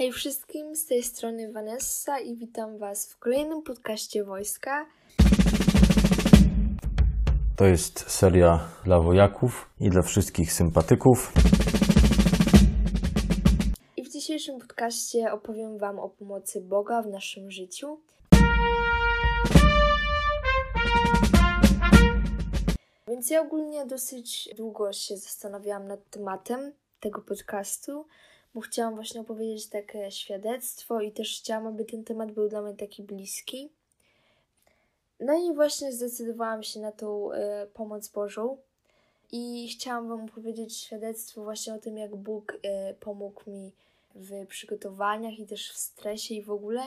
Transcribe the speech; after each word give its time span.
Hej 0.00 0.12
wszystkim, 0.12 0.76
z 0.76 0.86
tej 0.86 1.02
strony 1.02 1.52
Vanessa 1.52 2.18
i 2.18 2.36
witam 2.36 2.78
Was 2.78 3.12
w 3.12 3.18
kolejnym 3.18 3.62
podcaście 3.62 4.24
Wojska. 4.24 4.86
To 7.56 7.64
jest 7.64 8.10
seria 8.10 8.68
dla 8.84 9.00
wojaków 9.00 9.70
i 9.80 9.90
dla 9.90 10.02
wszystkich 10.02 10.52
sympatyków. 10.52 11.32
I 13.96 14.04
w 14.04 14.12
dzisiejszym 14.12 14.58
podcaście 14.58 15.32
opowiem 15.32 15.78
Wam 15.78 15.98
o 15.98 16.08
pomocy 16.08 16.60
Boga 16.60 17.02
w 17.02 17.06
naszym 17.06 17.50
życiu. 17.50 18.00
Więc 23.08 23.30
ja 23.30 23.40
ogólnie 23.40 23.86
dosyć 23.86 24.48
długo 24.56 24.92
się 24.92 25.16
zastanawiałam 25.16 25.86
nad 25.86 26.10
tematem 26.10 26.72
tego 27.00 27.22
podcastu, 27.22 28.06
bo 28.54 28.60
chciałam 28.60 28.94
właśnie 28.94 29.20
opowiedzieć 29.20 29.66
takie 29.66 30.10
świadectwo 30.10 31.00
i 31.00 31.12
też 31.12 31.38
chciałam, 31.38 31.66
aby 31.66 31.84
ten 31.84 32.04
temat 32.04 32.32
był 32.32 32.48
dla 32.48 32.62
mnie 32.62 32.74
taki 32.74 33.02
bliski. 33.02 33.70
No 35.20 35.34
i 35.34 35.54
właśnie 35.54 35.92
zdecydowałam 35.92 36.62
się 36.62 36.80
na 36.80 36.92
tą 36.92 37.32
y, 37.32 37.36
pomoc 37.74 38.08
Bożą 38.08 38.56
i 39.32 39.68
chciałam 39.68 40.08
Wam 40.08 40.24
opowiedzieć 40.24 40.76
świadectwo 40.76 41.44
właśnie 41.44 41.74
o 41.74 41.78
tym, 41.78 41.96
jak 41.96 42.16
Bóg 42.16 42.52
y, 42.54 42.94
pomógł 43.00 43.50
mi 43.50 43.72
w 44.14 44.46
przygotowaniach 44.46 45.38
i 45.38 45.46
też 45.46 45.72
w 45.72 45.76
stresie 45.76 46.34
i 46.34 46.42
w 46.42 46.50
ogóle 46.50 46.82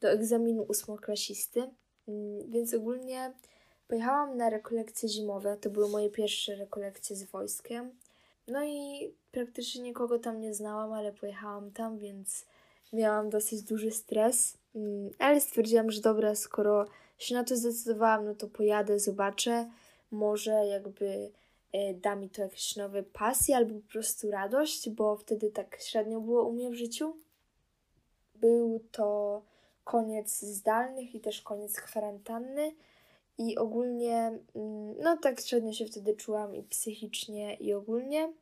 do 0.00 0.10
egzaminu 0.10 0.62
ósmoklasisty. 0.62 1.60
Y, 2.08 2.44
więc 2.48 2.74
ogólnie 2.74 3.32
pojechałam 3.88 4.36
na 4.36 4.50
rekolekcje 4.50 5.08
zimowe, 5.08 5.56
to 5.56 5.70
były 5.70 5.88
moje 5.88 6.10
pierwsze 6.10 6.54
rekolekcje 6.54 7.16
z 7.16 7.24
wojskiem. 7.24 7.90
No 8.48 8.64
i 8.64 9.10
praktycznie 9.32 9.82
nikogo 9.82 10.18
tam 10.18 10.40
nie 10.40 10.54
znałam, 10.54 10.92
ale 10.92 11.12
pojechałam 11.12 11.70
tam, 11.70 11.98
więc 11.98 12.46
miałam 12.92 13.30
dosyć 13.30 13.62
duży 13.62 13.90
stres. 13.90 14.58
Mm, 14.74 15.10
ale 15.18 15.40
stwierdziłam, 15.40 15.90
że 15.90 16.00
dobra, 16.00 16.34
skoro 16.34 16.86
się 17.18 17.34
na 17.34 17.44
to 17.44 17.56
zdecydowałam, 17.56 18.24
no 18.24 18.34
to 18.34 18.48
pojadę, 18.48 18.98
zobaczę. 18.98 19.70
Może 20.10 20.50
jakby 20.50 21.30
e, 21.72 21.94
da 21.94 22.16
mi 22.16 22.30
to 22.30 22.42
jakieś 22.42 22.76
nowe 22.76 23.02
pasje 23.02 23.56
albo 23.56 23.74
po 23.74 23.88
prostu 23.92 24.30
radość, 24.30 24.90
bo 24.90 25.16
wtedy 25.16 25.50
tak 25.50 25.78
średnio 25.80 26.20
było 26.20 26.44
u 26.44 26.52
mnie 26.52 26.70
w 26.70 26.74
życiu. 26.74 27.16
Był 28.34 28.80
to 28.92 29.42
koniec 29.84 30.40
zdalnych 30.40 31.14
i 31.14 31.20
też 31.20 31.42
koniec 31.42 31.80
kwarantanny. 31.80 32.74
I 33.38 33.56
ogólnie, 33.56 34.38
mm, 34.54 34.94
no 34.98 35.16
tak 35.16 35.40
średnio 35.40 35.72
się 35.72 35.86
wtedy 35.86 36.16
czułam 36.16 36.54
i 36.54 36.62
psychicznie, 36.62 37.54
i 37.54 37.74
ogólnie. 37.74 38.32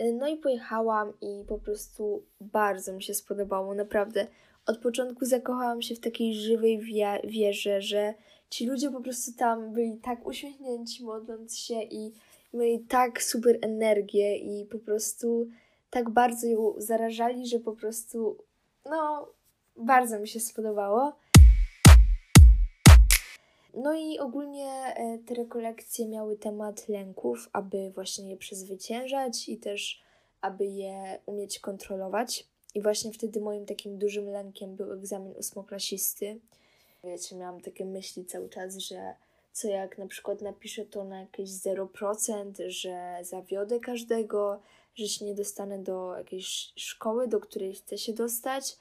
Y, 0.00 0.12
no 0.12 0.28
i 0.28 0.36
pojechałam 0.36 1.12
i 1.20 1.44
po 1.48 1.58
prostu 1.58 2.22
bardzo 2.40 2.92
mi 2.92 3.02
się 3.02 3.14
spodobało, 3.14 3.74
naprawdę. 3.74 4.26
Od 4.66 4.78
początku 4.78 5.24
zakochałam 5.24 5.82
się 5.82 5.94
w 5.94 6.00
takiej 6.00 6.34
żywej 6.34 6.78
wie- 6.78 7.20
wierze, 7.24 7.82
że 7.82 8.14
ci 8.50 8.66
ludzie 8.66 8.90
po 8.90 9.00
prostu 9.00 9.32
tam 9.38 9.72
byli 9.72 9.96
tak 9.96 10.26
uśmiechnięci 10.26 11.04
modląc 11.04 11.56
się 11.56 11.82
i 11.82 12.12
mieli 12.54 12.80
tak 12.80 13.22
super 13.22 13.58
energię 13.62 14.36
i 14.36 14.64
po 14.66 14.78
prostu 14.78 15.48
tak 15.90 16.10
bardzo 16.10 16.46
ją 16.46 16.74
zarażali, 16.78 17.46
że 17.46 17.60
po 17.60 17.72
prostu, 17.72 18.36
no, 18.90 19.28
bardzo 19.76 20.18
mi 20.18 20.28
się 20.28 20.40
spodobało. 20.40 21.12
No 23.76 23.94
i 23.94 24.18
ogólnie 24.18 24.70
e, 24.70 25.18
te 25.18 25.34
rekolekcje 25.34 26.08
miały 26.08 26.36
temat 26.36 26.88
lęków, 26.88 27.48
aby 27.52 27.90
właśnie 27.90 28.30
je 28.30 28.36
przezwyciężać 28.36 29.48
i 29.48 29.56
też 29.56 30.06
aby 30.40 30.66
je 30.66 31.18
umieć 31.26 31.58
kontrolować. 31.58 32.46
I 32.74 32.82
właśnie 32.82 33.12
wtedy 33.12 33.40
moim 33.40 33.66
takim 33.66 33.98
dużym 33.98 34.28
lękiem 34.28 34.76
był 34.76 34.92
egzamin 34.92 35.32
ósmoklasisty. 35.38 36.40
Wiecie, 37.04 37.36
miałam 37.36 37.60
takie 37.60 37.84
myśli 37.84 38.24
cały 38.24 38.48
czas, 38.48 38.76
że 38.76 39.14
co 39.52 39.68
jak 39.68 39.98
na 39.98 40.06
przykład 40.06 40.42
napiszę 40.42 40.84
to 40.84 41.04
na 41.04 41.20
jakieś 41.20 41.50
0%, 41.50 42.52
że 42.68 43.18
zawiodę 43.22 43.80
każdego, 43.80 44.60
że 44.94 45.08
się 45.08 45.24
nie 45.24 45.34
dostanę 45.34 45.78
do 45.78 46.16
jakiejś 46.18 46.72
szkoły, 46.76 47.28
do 47.28 47.40
której 47.40 47.74
chcę 47.74 47.98
się 47.98 48.12
dostać. 48.12 48.76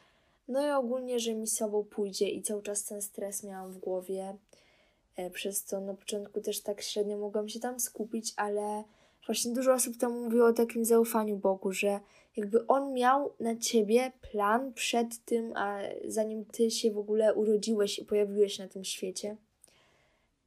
No 0.48 0.68
i 0.68 0.72
ogólnie, 0.72 1.20
że 1.20 1.34
mi 1.36 1.48
sobą 1.48 1.84
pójdzie 1.84 2.30
i 2.30 2.42
cały 2.42 2.64
czas 2.64 2.86
ten 2.86 3.02
stres 3.02 3.44
miałam 3.44 3.72
w 3.72 3.78
głowie. 3.78 4.36
E, 5.16 5.30
przez 5.30 5.64
co 5.64 5.82
na 5.82 5.94
początku 5.94 6.42
też 6.42 6.62
tak 6.62 6.82
średnio 6.82 7.18
mogłam 7.18 7.50
się 7.50 7.60
tam 7.60 7.80
skupić, 7.80 8.34
ale 8.36 8.84
właśnie 9.26 9.54
dużo 9.54 9.74
osób 9.74 9.98
tam 9.98 10.24
mówiło 10.24 10.48
o 10.48 10.54
takim 10.54 10.86
zaufaniu 10.86 11.38
Bogu, 11.38 11.72
że 11.72 12.00
jakby 12.38 12.68
On 12.68 12.94
miał 12.94 13.34
na 13.40 13.56
ciebie 13.56 14.12
plan 14.32 14.74
przed 14.74 15.26
tym, 15.26 15.54
a 15.56 15.80
zanim 16.08 16.46
ty 16.46 16.72
się 16.72 16.92
w 16.92 16.98
ogóle 16.98 17.34
urodziłeś 17.34 18.00
i 18.00 18.06
pojawiłeś 18.06 18.60
na 18.60 18.68
tym 18.68 18.84
świecie. 18.84 19.38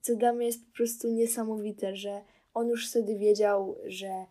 Co 0.01 0.17
dla 0.17 0.33
mnie 0.33 0.47
jest 0.47 0.67
po 0.67 0.77
prostu 0.77 1.09
niesamowite, 1.09 1.97
że 1.97 2.23
On 2.55 2.69
już 2.69 2.91
wtedy 2.91 3.19
wiedział, 3.19 3.77
że 3.85 4.27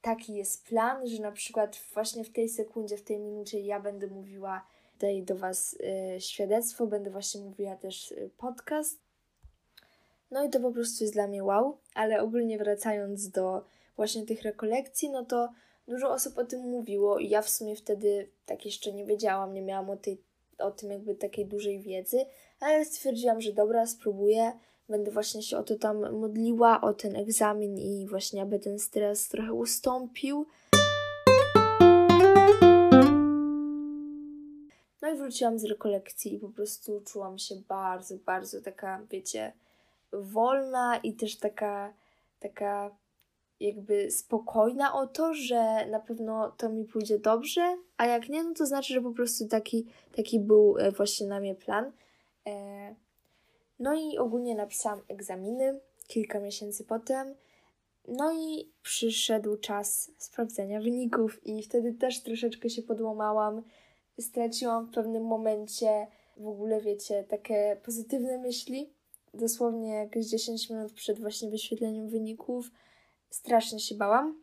taki 0.00 0.34
jest 0.34 0.64
plan, 0.64 1.06
że 1.06 1.22
na 1.22 1.32
przykład 1.32 1.80
właśnie 1.94 2.24
w 2.24 2.32
tej 2.32 2.48
sekundzie, 2.48 2.96
w 2.96 3.02
tej 3.02 3.18
minucie 3.18 3.60
ja 3.60 3.80
będę 3.80 4.06
mówiła 4.06 4.66
tutaj 4.92 5.22
do 5.22 5.36
Was 5.36 5.74
y, 5.74 6.20
świadectwo, 6.20 6.86
będę 6.86 7.10
właśnie 7.10 7.40
mówiła 7.40 7.76
też 7.76 8.12
y, 8.12 8.30
podcast 8.36 9.05
no 10.30 10.44
i 10.44 10.50
to 10.50 10.60
po 10.60 10.72
prostu 10.72 11.04
jest 11.04 11.14
dla 11.14 11.26
mnie 11.26 11.44
wow, 11.44 11.78
ale 11.94 12.22
ogólnie 12.22 12.58
wracając 12.58 13.30
do 13.30 13.64
właśnie 13.96 14.26
tych 14.26 14.42
rekolekcji, 14.42 15.10
no 15.10 15.24
to 15.24 15.48
dużo 15.88 16.10
osób 16.10 16.38
o 16.38 16.44
tym 16.44 16.60
mówiło 16.60 17.18
i 17.18 17.28
ja 17.28 17.42
w 17.42 17.50
sumie 17.50 17.76
wtedy 17.76 18.28
tak 18.46 18.64
jeszcze 18.64 18.92
nie 18.92 19.04
wiedziałam, 19.04 19.54
nie 19.54 19.62
miałam 19.62 19.90
o, 19.90 19.96
tej, 19.96 20.22
o 20.58 20.70
tym 20.70 20.90
jakby 20.90 21.14
takiej 21.14 21.46
dużej 21.46 21.80
wiedzy, 21.80 22.26
ale 22.60 22.84
stwierdziłam, 22.84 23.40
że 23.40 23.52
dobra, 23.52 23.86
spróbuję, 23.86 24.52
będę 24.88 25.10
właśnie 25.10 25.42
się 25.42 25.58
o 25.58 25.62
to 25.62 25.76
tam 25.76 26.18
modliła, 26.18 26.80
o 26.80 26.94
ten 26.94 27.16
egzamin 27.16 27.78
i 27.78 28.06
właśnie 28.08 28.42
aby 28.42 28.58
ten 28.58 28.78
stres 28.78 29.28
trochę 29.28 29.52
ustąpił. 29.52 30.46
No 35.02 35.12
i 35.12 35.16
wróciłam 35.16 35.58
z 35.58 35.64
rekolekcji 35.64 36.34
i 36.34 36.38
po 36.38 36.48
prostu 36.48 37.00
czułam 37.00 37.38
się 37.38 37.54
bardzo, 37.68 38.16
bardzo 38.16 38.62
taka, 38.62 39.06
wiecie, 39.10 39.52
wolna 40.22 40.96
i 40.96 41.14
też 41.14 41.38
taka, 41.38 41.94
taka 42.40 42.96
jakby 43.60 44.10
spokojna 44.10 44.94
o 44.94 45.06
to, 45.06 45.34
że 45.34 45.86
na 45.86 46.00
pewno 46.00 46.50
to 46.50 46.68
mi 46.68 46.84
pójdzie 46.84 47.18
dobrze, 47.18 47.76
a 47.96 48.06
jak 48.06 48.28
nie, 48.28 48.44
no 48.44 48.54
to 48.54 48.66
znaczy, 48.66 48.94
że 48.94 49.00
po 49.00 49.10
prostu 49.10 49.48
taki, 49.48 49.86
taki 50.16 50.40
był 50.40 50.78
e, 50.78 50.92
właśnie 50.92 51.26
na 51.26 51.40
mnie 51.40 51.54
plan. 51.54 51.92
E, 52.46 52.94
no 53.78 53.94
i 53.94 54.18
ogólnie 54.18 54.54
napisałam 54.54 55.00
egzaminy 55.08 55.80
kilka 56.06 56.40
miesięcy 56.40 56.84
potem. 56.84 57.34
No 58.08 58.32
i 58.32 58.72
przyszedł 58.82 59.56
czas 59.56 60.10
sprawdzenia 60.18 60.80
wyników, 60.80 61.46
i 61.46 61.62
wtedy 61.62 61.94
też 61.94 62.22
troszeczkę 62.22 62.70
się 62.70 62.82
podłamałam. 62.82 63.62
Straciłam 64.20 64.86
w 64.86 64.94
pewnym 64.94 65.24
momencie 65.24 66.06
w 66.36 66.46
ogóle, 66.48 66.80
wiecie, 66.80 67.24
takie 67.24 67.80
pozytywne 67.84 68.38
myśli, 68.38 68.90
dosłownie 69.36 69.94
jakieś 69.94 70.26
10 70.26 70.70
minut 70.70 70.92
przed 70.92 71.20
właśnie 71.20 71.50
wyświetleniem 71.50 72.08
wyników. 72.08 72.70
Strasznie 73.30 73.80
się 73.80 73.94
bałam. 73.94 74.40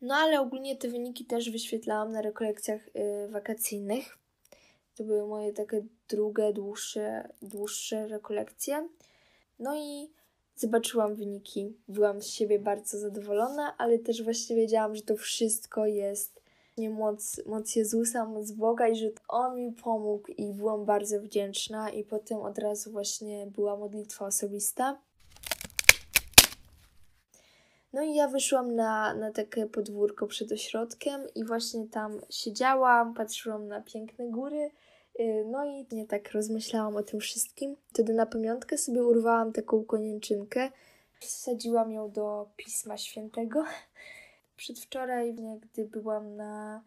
No 0.00 0.14
ale 0.14 0.40
ogólnie 0.40 0.76
te 0.76 0.88
wyniki 0.88 1.24
też 1.24 1.50
wyświetlałam 1.50 2.12
na 2.12 2.22
rekolekcjach 2.22 2.88
y, 2.88 3.28
wakacyjnych. 3.28 4.18
To 4.94 5.04
były 5.04 5.26
moje 5.26 5.52
takie 5.52 5.84
drugie, 6.08 6.52
dłuższe, 6.52 7.28
dłuższe 7.42 8.08
rekolekcje. 8.08 8.88
No 9.58 9.76
i 9.76 10.10
zobaczyłam 10.56 11.14
wyniki. 11.14 11.76
Byłam 11.88 12.22
z 12.22 12.26
siebie 12.26 12.58
bardzo 12.58 12.98
zadowolona, 12.98 13.74
ale 13.78 13.98
też 13.98 14.22
właśnie 14.22 14.56
wiedziałam, 14.56 14.96
że 14.96 15.02
to 15.02 15.16
wszystko 15.16 15.86
jest 15.86 16.41
moc, 16.78 17.40
moc 17.46 17.76
Jezusa, 17.76 18.24
moc 18.24 18.50
Boga 18.50 18.88
i 18.88 18.96
że 18.96 19.06
On 19.28 19.56
mi 19.56 19.72
pomógł 19.72 20.32
i 20.32 20.52
byłam 20.52 20.84
bardzo 20.84 21.20
wdzięczna 21.20 21.90
i 21.90 22.04
potem 22.04 22.38
od 22.38 22.58
razu 22.58 22.90
właśnie 22.90 23.46
była 23.46 23.76
modlitwa 23.76 24.26
osobista. 24.26 24.98
No 27.92 28.02
i 28.02 28.14
ja 28.14 28.28
wyszłam 28.28 28.74
na, 28.74 29.14
na 29.14 29.32
takie 29.32 29.66
podwórko 29.66 30.26
przed 30.26 30.52
ośrodkiem 30.52 31.20
i 31.34 31.44
właśnie 31.44 31.88
tam 31.88 32.20
siedziałam, 32.30 33.14
patrzyłam 33.14 33.68
na 33.68 33.80
piękne 33.80 34.28
góry, 34.28 34.70
y, 35.20 35.44
no 35.50 35.64
i 35.64 35.86
nie 35.92 36.06
tak 36.06 36.32
rozmyślałam 36.32 36.96
o 36.96 37.02
tym 37.02 37.20
wszystkim. 37.20 37.76
Wtedy 37.88 38.14
na 38.14 38.26
pamiątkę 38.26 38.78
sobie 38.78 39.02
urwałam 39.02 39.52
taką 39.52 39.84
konieczynkę, 39.84 40.70
wsadziłam 41.20 41.92
ją 41.92 42.10
do 42.10 42.48
Pisma 42.56 42.98
Świętego 42.98 43.64
Przedwczoraj, 44.56 45.34
gdy 45.60 45.84
byłam 45.84 46.36
na 46.36 46.82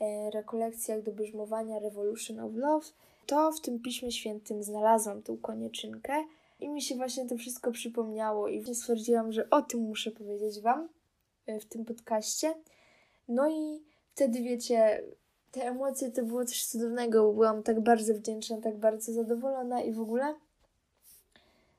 e, 0.00 0.30
rekolekcjach 0.30 1.02
do 1.02 1.12
brzmowania 1.12 1.78
Revolution 1.78 2.40
of 2.40 2.54
Love, 2.54 2.86
to 3.26 3.52
w 3.52 3.60
tym 3.60 3.80
Piśmie 3.80 4.12
Świętym 4.12 4.62
znalazłam 4.62 5.22
tą 5.22 5.36
konieczynkę 5.36 6.12
i 6.60 6.68
mi 6.68 6.82
się 6.82 6.96
właśnie 6.96 7.26
to 7.26 7.36
wszystko 7.36 7.72
przypomniało 7.72 8.48
i 8.48 8.74
stwierdziłam, 8.74 9.32
że 9.32 9.50
o 9.50 9.62
tym 9.62 9.80
muszę 9.80 10.10
powiedzieć 10.10 10.60
Wam 10.60 10.88
e, 11.46 11.60
w 11.60 11.66
tym 11.66 11.84
podcaście. 11.84 12.54
No 13.28 13.50
i 13.50 13.82
wtedy 14.14 14.42
wiecie, 14.42 15.02
te 15.52 15.64
emocje 15.64 16.10
to 16.10 16.22
było 16.22 16.44
coś 16.44 16.66
cudownego, 16.66 17.22
bo 17.22 17.32
byłam 17.32 17.62
tak 17.62 17.80
bardzo 17.80 18.14
wdzięczna, 18.14 18.60
tak 18.60 18.76
bardzo 18.76 19.12
zadowolona 19.12 19.82
i 19.82 19.92
w 19.92 20.00
ogóle. 20.00 20.34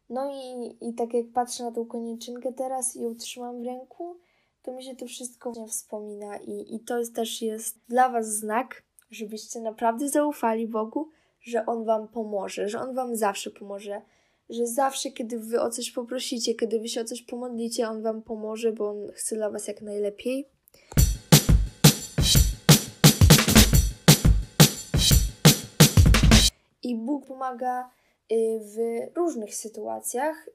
No 0.09 0.31
i, 0.31 0.75
i 0.89 0.93
tak 0.93 1.13
jak 1.13 1.25
patrzę 1.33 1.63
na 1.63 1.71
tą 1.71 1.85
koniczynkę 1.85 2.53
teraz 2.53 2.95
i 2.95 3.01
ją 3.01 3.15
trzymam 3.15 3.61
w 3.61 3.65
ręku, 3.65 4.15
to 4.69 4.75
mi 4.75 4.83
się 4.83 4.95
to 4.95 5.05
wszystko 5.07 5.67
wspomina 5.67 6.37
i, 6.37 6.75
i 6.75 6.79
to 6.79 6.95
też 7.15 7.41
jest 7.41 7.79
dla 7.87 8.09
Was 8.09 8.37
znak, 8.37 8.83
żebyście 9.11 9.61
naprawdę 9.61 10.09
zaufali 10.09 10.67
Bogu, 10.67 11.09
że 11.41 11.65
On 11.65 11.85
Wam 11.85 12.07
pomoże, 12.07 12.69
że 12.69 12.79
On 12.79 12.95
Wam 12.95 13.15
zawsze 13.15 13.51
pomoże, 13.51 14.01
że 14.49 14.67
zawsze, 14.67 15.11
kiedy 15.11 15.39
Wy 15.39 15.61
o 15.61 15.69
coś 15.69 15.91
poprosicie, 15.91 16.55
kiedy 16.55 16.79
Wy 16.79 16.87
się 16.87 17.01
o 17.01 17.03
coś 17.03 17.21
pomodlicie, 17.21 17.89
On 17.89 18.01
Wam 18.01 18.21
pomoże, 18.21 18.71
bo 18.71 18.89
On 18.89 19.11
chce 19.13 19.35
dla 19.35 19.49
Was 19.49 19.67
jak 19.67 19.81
najlepiej. 19.81 20.49
I 26.83 26.95
Bóg 26.95 27.25
pomaga 27.27 27.89
y, 28.31 28.59
w 28.59 28.77
różnych 29.17 29.55
sytuacjach, 29.55 30.49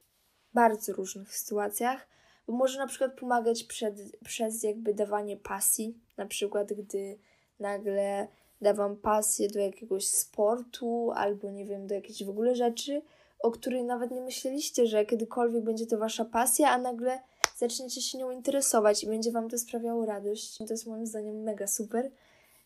bardzo 0.53 0.93
różnych 0.93 1.37
sytuacjach, 1.37 2.15
bo 2.47 2.53
może 2.53 2.79
na 2.79 2.87
przykład 2.87 3.13
pomagać 3.13 3.65
przed, 3.65 3.95
przez 4.25 4.63
jakby 4.63 4.95
dawanie 4.95 5.37
pasji, 5.37 5.99
na 6.17 6.27
przykład 6.27 6.73
gdy 6.73 7.19
nagle 7.61 8.29
da 8.61 8.75
Wam 8.75 8.97
pasję 8.97 9.49
do 9.49 9.59
jakiegoś 9.59 10.07
sportu 10.07 11.13
albo 11.15 11.51
nie 11.51 11.65
wiem, 11.65 11.87
do 11.87 11.95
jakiejś 11.95 12.25
w 12.25 12.31
ogóle 12.31 12.57
rzeczy, 12.57 13.03
o 13.39 13.51
której 13.51 13.85
nawet 13.85 14.11
nie 14.11 14.21
myśleliście, 14.21 14.87
że 14.87 15.07
kiedykolwiek 15.07 15.65
będzie 15.65 15.87
to 15.87 15.99
Wasza 15.99 16.25
pasja, 16.25 16.71
a 16.71 16.79
nagle 16.79 17.21
zaczniecie 17.57 18.03
się 18.03 18.19
nią 18.19 18.31
interesować 18.31 19.05
i 19.05 19.07
będzie 19.07 19.33
Wam 19.33 19.49
to 19.49 19.59
sprawiało 19.59 20.07
radość. 20.07 20.59
To 20.59 20.65
jest 20.71 20.87
moim 20.87 21.07
zdaniem 21.07 21.43
mega 21.43 21.67
super. 21.67 22.11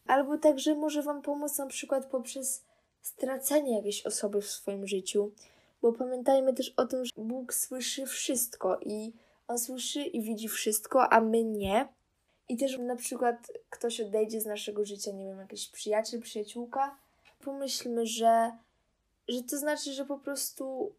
Albo 0.06 0.38
także 0.38 0.74
może 0.74 1.02
Wam 1.02 1.22
pomóc 1.22 1.58
na 1.58 1.66
przykład 1.66 2.06
poprzez 2.06 2.64
stracenie 3.02 3.76
jakiejś 3.76 4.06
osoby 4.06 4.42
w 4.42 4.50
swoim 4.50 4.86
życiu, 4.86 5.32
bo 5.82 5.92
pamiętajmy 5.92 6.54
też 6.54 6.74
o 6.76 6.86
tym, 6.86 7.04
że 7.04 7.12
Bóg 7.16 7.54
słyszy 7.54 8.06
wszystko 8.06 8.78
i 8.80 9.12
On 9.48 9.58
słyszy 9.58 10.02
i 10.02 10.22
widzi 10.22 10.48
wszystko, 10.48 11.12
a 11.12 11.20
my 11.20 11.44
nie. 11.44 11.88
I 12.48 12.56
też 12.56 12.78
na 12.78 12.96
przykład 12.96 13.52
ktoś 13.70 14.00
odejdzie 14.00 14.40
z 14.40 14.46
naszego 14.46 14.84
życia, 14.84 15.12
nie 15.12 15.24
wiem, 15.24 15.38
jakiś 15.38 15.68
przyjaciel, 15.68 16.20
przyjaciółka, 16.20 16.96
pomyślmy, 17.44 18.06
że, 18.06 18.52
że 19.28 19.42
to 19.42 19.58
znaczy, 19.58 19.92
że 19.92 20.04
po 20.04 20.18
prostu 20.18 20.92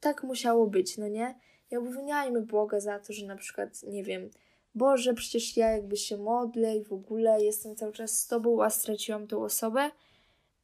tak 0.00 0.22
musiało 0.22 0.66
być, 0.66 0.98
no 0.98 1.08
nie? 1.08 1.34
Nie 1.72 1.78
obwiniajmy 1.78 2.42
Boga 2.42 2.80
za 2.80 2.98
to, 2.98 3.12
że 3.12 3.26
na 3.26 3.36
przykład, 3.36 3.82
nie 3.82 4.04
wiem, 4.04 4.30
Boże, 4.74 5.14
przecież 5.14 5.56
ja 5.56 5.70
jakby 5.70 5.96
się 5.96 6.16
modlę 6.16 6.76
i 6.76 6.84
w 6.84 6.92
ogóle 6.92 7.44
jestem 7.44 7.76
cały 7.76 7.92
czas 7.92 8.18
z 8.18 8.26
Tobą, 8.26 8.62
a 8.62 8.70
straciłam 8.70 9.26
tą 9.26 9.44
osobę, 9.44 9.90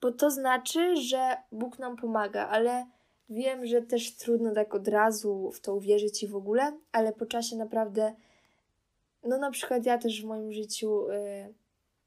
bo 0.01 0.12
to 0.12 0.31
znaczy, 0.31 0.97
że 0.97 1.37
Bóg 1.53 1.79
nam 1.79 1.97
pomaga, 1.97 2.49
ale 2.49 2.87
wiem, 3.31 3.67
że 3.67 3.82
też 3.82 4.17
trudno 4.17 4.55
tak 4.55 4.75
od 4.75 4.88
razu 4.88 5.50
w 5.50 5.61
to 5.61 5.75
uwierzyć 5.75 6.23
i 6.23 6.29
w 6.29 6.37
ogóle, 6.37 6.79
ale 6.93 7.12
po 7.12 7.26
czasie 7.26 7.56
naprawdę 7.56 8.15
no 9.25 9.38
na 9.38 9.50
przykład 9.50 9.87
ja 9.87 9.99
też 9.99 10.23
w 10.23 10.25
moim 10.25 10.53
życiu 10.53 11.11
y, 11.11 11.55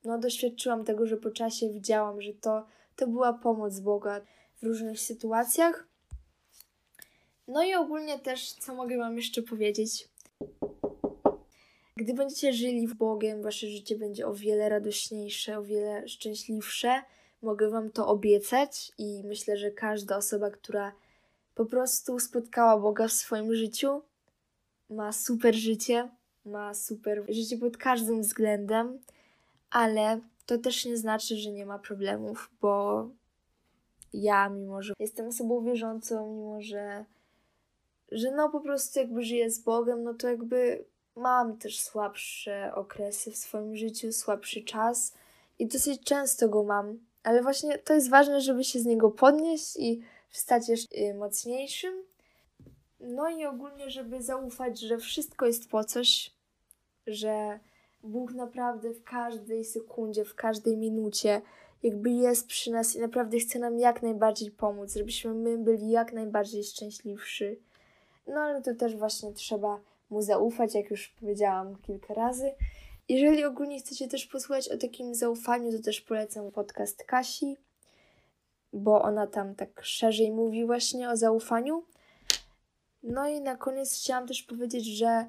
no 0.03 0.17
doświadczyłam 0.17 0.85
tego, 0.85 1.05
że 1.05 1.17
po 1.17 1.31
czasie 1.31 1.69
widziałam, 1.69 2.21
że 2.21 2.33
to, 2.33 2.65
to 2.95 3.07
była 3.07 3.33
pomoc 3.33 3.79
Boga 3.79 4.21
w 4.61 4.63
różnych 4.63 4.99
sytuacjach. 4.99 5.87
No 7.47 7.63
i 7.63 7.73
ogólnie 7.73 8.19
też, 8.19 8.51
co 8.51 8.75
mogę 8.75 8.97
Wam 8.97 9.17
jeszcze 9.17 9.41
powiedzieć? 9.41 10.09
Gdy 11.95 12.13
będziecie 12.13 12.53
żyli 12.53 12.87
w 12.87 12.95
Bogiem, 12.95 13.41
Wasze 13.41 13.67
życie 13.67 13.97
będzie 13.97 14.27
o 14.27 14.33
wiele 14.33 14.69
radośniejsze, 14.69 15.57
o 15.57 15.63
wiele 15.63 16.07
szczęśliwsze. 16.07 17.01
Mogę 17.41 17.69
Wam 17.69 17.89
to 17.89 18.07
obiecać 18.07 18.91
i 18.97 19.23
myślę, 19.25 19.57
że 19.57 19.71
każda 19.71 20.17
osoba, 20.17 20.51
która 20.51 20.91
po 21.57 21.65
prostu 21.65 22.19
spotkała 22.19 22.77
Boga 22.77 23.07
w 23.07 23.11
swoim 23.11 23.55
życiu, 23.55 24.01
ma 24.89 25.11
super 25.11 25.55
życie, 25.55 26.09
ma 26.45 26.73
super 26.73 27.23
życie 27.29 27.57
pod 27.57 27.77
każdym 27.77 28.21
względem, 28.21 28.99
ale 29.69 30.19
to 30.45 30.57
też 30.57 30.85
nie 30.85 30.97
znaczy, 30.97 31.37
że 31.37 31.51
nie 31.51 31.65
ma 31.65 31.79
problemów, 31.79 32.51
bo 32.61 33.07
ja, 34.13 34.49
mimo 34.49 34.81
że 34.81 34.93
jestem 34.99 35.27
osobą 35.27 35.63
wierzącą, 35.63 36.35
mimo 36.35 36.61
że, 36.61 37.05
że 38.11 38.31
no 38.31 38.49
po 38.49 38.61
prostu 38.61 38.99
jakby 38.99 39.23
żyję 39.23 39.51
z 39.51 39.59
Bogiem, 39.59 40.03
no 40.03 40.13
to 40.13 40.27
jakby 40.29 40.83
mam 41.15 41.57
też 41.57 41.79
słabsze 41.79 42.71
okresy 42.75 43.31
w 43.31 43.37
swoim 43.37 43.75
życiu, 43.75 44.11
słabszy 44.11 44.61
czas 44.61 45.13
i 45.59 45.67
dosyć 45.67 46.03
często 46.03 46.49
go 46.49 46.63
mam, 46.63 46.99
ale 47.23 47.41
właśnie 47.41 47.77
to 47.77 47.93
jest 47.93 48.09
ważne, 48.09 48.41
żeby 48.41 48.63
się 48.63 48.79
z 48.79 48.85
niego 48.85 49.11
podnieść 49.11 49.75
i 49.77 50.01
wstać 50.37 50.69
jeszcze 50.69 51.13
mocniejszym. 51.13 52.03
No 52.99 53.29
i 53.29 53.45
ogólnie, 53.45 53.89
żeby 53.89 54.21
zaufać, 54.21 54.79
że 54.79 54.97
wszystko 54.97 55.45
jest 55.45 55.69
po 55.69 55.83
coś, 55.83 56.31
że 57.07 57.59
Bóg 58.03 58.33
naprawdę 58.33 58.93
w 58.93 59.03
każdej 59.03 59.65
sekundzie, 59.65 60.25
w 60.25 60.35
każdej 60.35 60.77
minucie 60.77 61.41
jakby 61.83 62.09
jest 62.09 62.47
przy 62.47 62.71
nas 62.71 62.95
i 62.95 62.99
naprawdę 62.99 63.39
chce 63.39 63.59
nam 63.59 63.79
jak 63.79 64.01
najbardziej 64.01 64.51
pomóc, 64.51 64.93
żebyśmy 64.93 65.33
my 65.33 65.57
byli 65.57 65.89
jak 65.89 66.13
najbardziej 66.13 66.63
szczęśliwsi. 66.63 67.59
No 68.27 68.39
ale 68.39 68.61
to 68.61 68.75
też 68.75 68.95
właśnie 68.95 69.33
trzeba 69.33 69.79
mu 70.09 70.21
zaufać, 70.21 70.75
jak 70.75 70.91
już 70.91 71.07
powiedziałam 71.07 71.75
kilka 71.75 72.13
razy. 72.13 72.51
Jeżeli 73.09 73.45
ogólnie 73.45 73.79
chcecie 73.79 74.07
też 74.07 74.25
posłuchać 74.25 74.69
o 74.69 74.77
takim 74.77 75.15
zaufaniu, 75.15 75.71
to 75.71 75.83
też 75.83 76.01
polecam 76.01 76.51
podcast 76.51 77.03
Kasi, 77.03 77.57
bo 78.73 79.01
ona 79.01 79.27
tam 79.27 79.55
tak 79.55 79.81
szerzej 79.83 80.31
mówi 80.31 80.65
właśnie 80.65 81.09
o 81.09 81.17
zaufaniu. 81.17 81.83
No 83.03 83.27
i 83.27 83.41
na 83.41 83.55
koniec 83.55 83.93
chciałam 83.93 84.27
też 84.27 84.43
powiedzieć, 84.43 84.85
że 84.85 85.25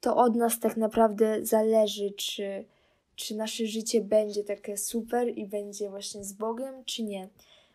to 0.00 0.16
od 0.16 0.36
nas 0.36 0.60
tak 0.60 0.76
naprawdę 0.76 1.46
zależy, 1.46 2.10
czy, 2.10 2.64
czy 3.16 3.36
nasze 3.36 3.66
życie 3.66 4.00
będzie 4.00 4.44
takie 4.44 4.76
super 4.76 5.38
i 5.38 5.46
będzie 5.46 5.90
właśnie 5.90 6.24
z 6.24 6.32
Bogiem, 6.32 6.84
czy 6.84 7.02
nie. 7.02 7.28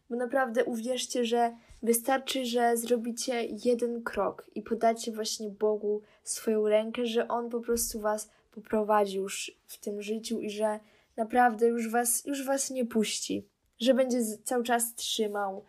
Bo 0.09 0.15
naprawdę 0.15 0.65
uwierzcie, 0.65 1.25
że 1.25 1.55
wystarczy, 1.83 2.45
że 2.45 2.77
zrobicie 2.77 3.43
jeden 3.65 4.03
krok 4.03 4.49
i 4.55 4.61
podacie 4.61 5.11
właśnie 5.11 5.49
Bogu 5.49 6.01
swoją 6.23 6.67
rękę, 6.67 7.05
że 7.05 7.27
On 7.27 7.49
po 7.49 7.59
prostu 7.59 7.99
was 7.99 8.29
poprowadzi 8.51 9.17
już 9.17 9.57
w 9.65 9.77
tym 9.77 10.01
życiu 10.01 10.39
i 10.39 10.49
że 10.49 10.79
naprawdę 11.17 11.67
już 11.67 11.89
was, 11.89 12.25
już 12.25 12.45
was 12.45 12.69
nie 12.69 12.85
puści, 12.85 13.47
że 13.79 13.93
będzie 13.93 14.19
cały 14.43 14.63
czas 14.63 14.95
trzymał. 14.95 15.63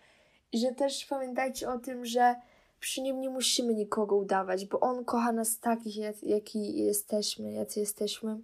Że 0.54 0.72
też 0.72 1.06
pamiętajcie 1.06 1.68
o 1.68 1.78
tym, 1.78 2.06
że 2.06 2.34
przy 2.80 3.02
nim 3.02 3.20
nie 3.20 3.30
musimy 3.30 3.74
nikogo 3.74 4.16
udawać, 4.16 4.66
bo 4.66 4.80
on 4.80 5.04
kocha 5.04 5.32
nas 5.32 5.58
takich, 5.58 5.96
jak, 5.96 6.22
jaki 6.22 6.78
jesteśmy, 6.78 7.52
jacy 7.52 7.80
jesteśmy, 7.80 8.38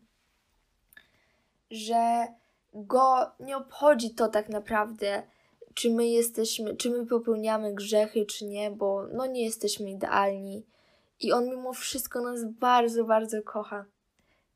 że 1.71 2.27
go 2.75 3.31
nie 3.41 3.57
obchodzi 3.57 4.11
to 4.11 4.29
tak 4.29 4.49
naprawdę, 4.49 5.23
czy 5.75 5.91
my 5.91 6.09
jesteśmy, 6.09 6.77
czy 6.77 6.91
my 6.91 7.07
popełniamy 7.07 7.75
grzechy, 7.75 8.27
czy 8.27 8.45
nie, 8.45 8.71
bo 8.71 9.07
no 9.13 9.27
nie 9.27 9.45
jesteśmy 9.45 9.91
idealni. 9.91 10.67
I 11.21 11.33
on 11.33 11.45
mimo 11.45 11.73
wszystko 11.73 12.21
nas 12.21 12.45
bardzo, 12.45 13.05
bardzo 13.05 13.43
kocha. 13.43 13.85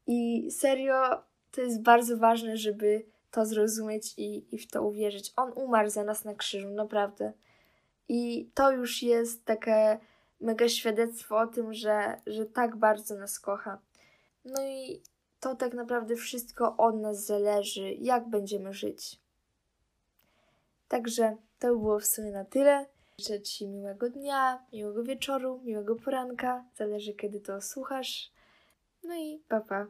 I 0.06 0.50
serio, 0.50 1.22
to 1.52 1.60
jest 1.60 1.82
bardzo 1.82 2.16
ważne, 2.16 2.56
żeby 2.56 3.04
to 3.30 3.46
zrozumieć 3.46 4.14
i, 4.16 4.54
i 4.54 4.58
w 4.58 4.70
to 4.70 4.82
uwierzyć. 4.82 5.32
On 5.36 5.52
umarł 5.54 5.90
za 5.90 6.04
nas 6.04 6.24
na 6.24 6.34
krzyżu, 6.34 6.70
naprawdę. 6.70 7.32
I 8.08 8.50
to 8.54 8.72
już 8.72 9.02
jest 9.02 9.44
takie 9.44 9.98
mega 10.40 10.68
świadectwo 10.68 11.38
o 11.38 11.46
tym, 11.46 11.74
że, 11.74 12.20
że 12.26 12.46
tak 12.46 12.76
bardzo 12.76 13.14
nas 13.14 13.40
kocha. 13.40 13.78
No 14.44 14.62
i 14.62 15.02
to 15.40 15.54
tak 15.54 15.74
naprawdę 15.74 16.16
wszystko 16.16 16.76
od 16.76 16.96
nas 16.96 17.26
zależy, 17.26 17.92
jak 17.92 18.28
będziemy 18.28 18.72
żyć. 18.72 19.20
Także 20.88 21.36
to 21.58 21.68
było 21.68 21.98
w 21.98 22.06
sumie 22.06 22.32
na 22.32 22.44
tyle. 22.44 22.86
Życzę 23.18 23.40
Ci 23.40 23.68
miłego 23.68 24.10
dnia, 24.10 24.66
miłego 24.72 25.04
wieczoru, 25.04 25.60
miłego 25.64 25.96
poranka, 25.96 26.64
zależy 26.76 27.14
kiedy 27.14 27.40
to 27.40 27.60
słuchasz. 27.60 28.32
No 29.04 29.14
i 29.14 29.42
pa 29.48 29.60
pa. 29.60 29.86